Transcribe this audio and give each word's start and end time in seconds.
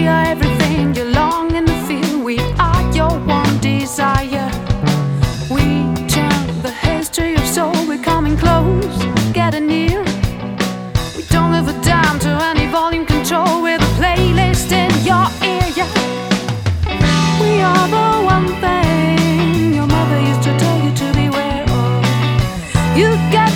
We 0.00 0.06
are 0.06 0.24
everything 0.28 0.94
you 0.94 1.04
long 1.04 1.52
and 1.54 1.68
feel. 1.86 2.24
We 2.24 2.38
are 2.58 2.82
your 2.94 3.18
one 3.38 3.58
desire. 3.58 4.48
We 5.50 5.64
turn 6.08 6.46
the 6.62 6.72
history 6.72 7.34
of 7.34 7.44
soul. 7.46 7.74
We're 7.86 8.02
coming 8.02 8.38
close, 8.38 8.96
getting 9.34 9.66
near. 9.66 10.02
We 11.14 11.22
don't 11.28 11.52
live 11.52 11.68
a 11.68 11.76
dime 11.82 12.18
to 12.20 12.30
any 12.50 12.66
volume 12.68 13.04
control. 13.04 13.60
We're 13.60 13.76
the 13.76 13.92
playlist 14.00 14.72
in 14.72 14.90
your 15.04 15.26
ear. 15.52 15.68
Yeah. 15.78 15.90
We 17.42 17.60
are 17.60 17.86
the 17.96 18.08
one 18.24 18.48
thing 18.64 19.74
your 19.74 19.86
mother 19.86 20.18
used 20.30 20.42
to 20.44 20.58
tell 20.58 20.78
you 20.82 20.92
to 20.94 21.12
beware 21.12 21.64
of. 21.64 22.96
You 22.96 23.10
get 23.36 23.52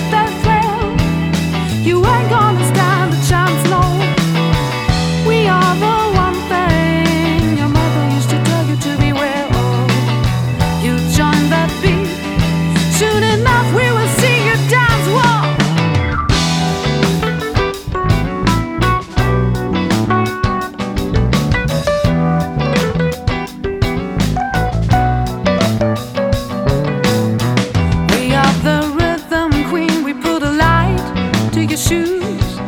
shoes. 31.89 32.59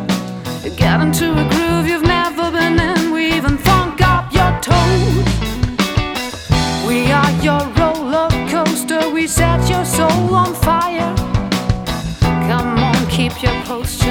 You 0.63 0.69
get 0.75 1.01
into 1.01 1.31
a 1.31 1.45
groove 1.49 1.87
you've 1.87 2.03
never 2.03 2.51
been 2.51 2.79
in. 2.79 3.11
We 3.11 3.33
even 3.33 3.57
funk 3.57 3.99
up 4.01 4.31
your 4.31 4.51
toes. 4.61 5.25
We 6.87 7.11
are 7.11 7.31
your 7.41 7.63
roller 7.79 8.29
coaster. 8.53 9.09
We 9.09 9.25
set 9.25 9.67
your 9.69 9.85
soul 9.85 10.35
on 10.35 10.53
fire. 10.53 11.15
Come 12.49 12.77
on, 12.89 13.07
keep 13.07 13.41
your 13.41 13.57
post. 13.63 14.06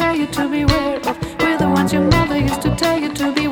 tell 0.00 0.16
you 0.16 0.26
to 0.28 0.48
beware 0.48 0.96
of. 1.08 1.16
We're 1.40 1.58
the 1.58 1.68
ones 1.68 1.92
your 1.92 2.06
mother 2.16 2.38
used 2.38 2.62
to 2.62 2.74
tell 2.74 2.98
you 2.98 3.12
to 3.12 3.32
beware 3.32 3.49